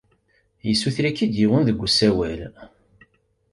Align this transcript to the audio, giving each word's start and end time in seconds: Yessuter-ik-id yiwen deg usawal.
Yessuter-ik-id 0.67 1.33
yiwen 1.39 1.63
deg 1.67 1.83
usawal. 1.85 2.41